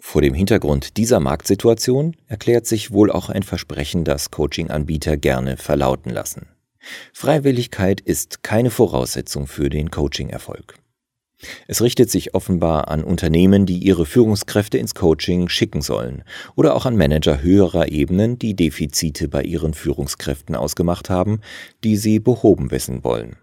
Vor 0.00 0.20
dem 0.20 0.34
Hintergrund 0.34 0.96
dieser 0.96 1.20
Marktsituation 1.20 2.16
erklärt 2.26 2.66
sich 2.66 2.90
wohl 2.90 3.12
auch 3.12 3.28
ein 3.28 3.44
Versprechen, 3.44 4.04
das 4.04 4.32
Coaching-Anbieter 4.32 5.16
gerne 5.16 5.56
verlauten 5.56 6.10
lassen. 6.10 6.48
Freiwilligkeit 7.12 8.00
ist 8.00 8.42
keine 8.42 8.70
Voraussetzung 8.70 9.46
für 9.46 9.70
den 9.70 9.90
Coaching-Erfolg. 9.90 10.74
Es 11.66 11.82
richtet 11.82 12.10
sich 12.10 12.34
offenbar 12.34 12.88
an 12.88 13.02
Unternehmen, 13.02 13.66
die 13.66 13.78
ihre 13.78 14.06
Führungskräfte 14.06 14.78
ins 14.78 14.94
Coaching 14.94 15.48
schicken 15.48 15.82
sollen, 15.82 16.22
oder 16.54 16.74
auch 16.74 16.86
an 16.86 16.96
Manager 16.96 17.42
höherer 17.42 17.88
Ebenen, 17.88 18.38
die 18.38 18.54
Defizite 18.54 19.28
bei 19.28 19.42
ihren 19.42 19.74
Führungskräften 19.74 20.54
ausgemacht 20.54 21.10
haben, 21.10 21.40
die 21.82 21.96
sie 21.96 22.20
behoben 22.20 22.70
wissen 22.70 23.02
wollen. 23.02 23.36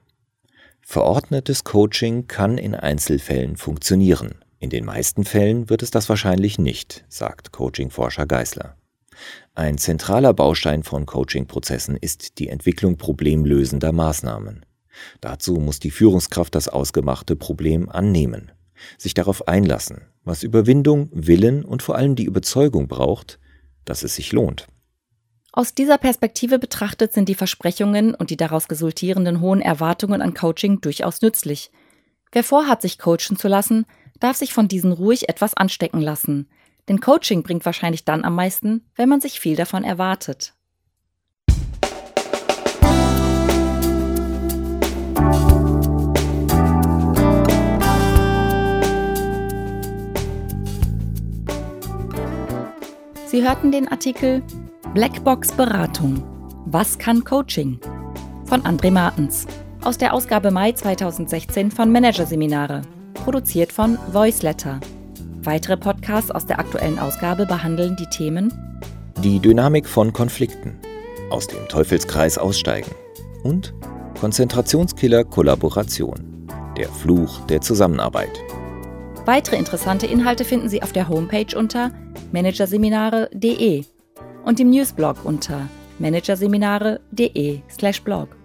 Verordnetes 0.82 1.63
Coaching 1.63 2.28
kann 2.28 2.58
in 2.58 2.73
Einzelfällen 2.73 3.58
funktionieren. 3.58 4.36
In 4.60 4.69
den 4.69 4.86
meisten 4.86 5.23
Fällen 5.23 5.69
wird 5.69 5.84
es 5.84 5.91
das 5.91 6.10
wahrscheinlich 6.10 6.58
nicht, 6.58 7.06
sagt 7.10 7.52
Coaching-Forscher 7.52 8.25
Geisler. 8.25 8.75
Ein 9.55 9.77
zentraler 9.77 10.34
Baustein 10.34 10.84
von 10.84 11.05
Coaching-Prozessen 11.05 11.97
ist 11.97 12.39
die 12.39 12.49
Entwicklung 12.49 12.97
problemlösender 12.97 13.91
Maßnahmen. 13.91 14.65
Dazu 15.21 15.55
muss 15.55 15.79
die 15.79 15.91
Führungskraft 15.91 16.55
das 16.55 16.67
ausgemachte 16.67 17.36
Problem 17.36 17.89
annehmen, 17.89 18.51
sich 18.97 19.13
darauf 19.13 19.47
einlassen, 19.47 20.01
was 20.23 20.43
Überwindung, 20.43 21.10
Willen 21.12 21.63
und 21.63 21.84
vor 21.84 21.95
allem 21.95 22.15
die 22.15 22.25
Überzeugung 22.25 22.88
braucht, 22.88 23.39
dass 23.86 24.03
es 24.03 24.15
sich 24.15 24.32
lohnt. 24.32 24.67
Aus 25.51 25.73
dieser 25.73 25.97
Perspektive 25.97 26.60
betrachtet 26.60 27.12
sind 27.12 27.27
die 27.27 27.36
Versprechungen 27.36 28.13
und 28.13 28.29
die 28.29 28.38
daraus 28.38 28.69
resultierenden 28.69 29.41
hohen 29.41 29.62
Erwartungen 29.62 30.21
an 30.21 30.34
Coaching 30.34 30.79
durchaus 30.82 31.21
nützlich. 31.21 31.71
Wer 32.32 32.43
vorhat, 32.43 32.84
sich 32.84 32.99
coachen 32.99 33.36
zu 33.36 33.47
lassen, 33.47 33.86
darf 34.19 34.38
sich 34.38 34.53
von 34.53 34.67
diesen 34.67 34.91
ruhig 34.91 35.27
etwas 35.27 35.55
anstecken 35.55 36.01
lassen, 36.01 36.47
denn 36.89 36.99
Coaching 36.99 37.43
bringt 37.43 37.65
wahrscheinlich 37.65 38.04
dann 38.04 38.25
am 38.25 38.36
meisten, 38.36 38.84
wenn 38.95 39.08
man 39.08 39.21
sich 39.21 39.39
viel 39.39 39.56
davon 39.56 39.84
erwartet. 39.84 40.54
Sie 53.28 53.47
hörten 53.47 53.71
den 53.71 53.88
Artikel 53.88 54.41
Blackbox 54.95 55.52
Beratung. 55.52 56.23
Was 56.65 56.97
kann 56.97 57.23
Coaching? 57.23 57.80
Von 58.45 58.63
André 58.63 58.89
Martens 58.89 59.45
aus 59.82 59.97
der 59.99 60.13
Ausgabe 60.13 60.52
Mai 60.52 60.71
2016 60.71 61.71
von 61.71 61.91
Managerseminare, 61.91 62.82
produziert 63.13 63.71
von 63.71 63.97
Voiceletter. 64.12 64.80
Weitere 65.43 65.78
Podcasts 65.78 66.32
aus 66.32 66.45
der 66.45 66.60
aktuellen 66.60 66.99
Ausgabe 66.99 67.45
behandeln 67.45 67.95
die 67.95 68.08
Themen 68.08 68.52
Die 69.23 69.39
Dynamik 69.39 69.88
von 69.88 70.12
Konflikten, 70.12 70.78
aus 71.30 71.47
dem 71.47 71.65
Teufelskreis 71.69 72.38
aussteigen 72.38 72.91
und 73.43 73.73
Konzentrationskiller 74.19 75.23
Kollaboration, 75.23 76.45
der 76.78 76.89
Fluch 76.89 77.39
der 77.45 77.62
Zusammenarbeit. 77.62 78.38
Weitere 79.25 79.56
interessante 79.56 80.08
Inhalte 80.08 80.43
finden 80.43 80.67
Sie 80.67 80.84
auf 80.84 80.91
der 80.91 81.08
Homepage 81.08 81.58
unter 81.58 81.91
managerseminare.de 82.34 83.86
und 84.43 84.60
im 84.60 84.71
Newsblog 84.71 85.23
unter 85.23 85.69
managerseminare.de/blog. 85.99 88.38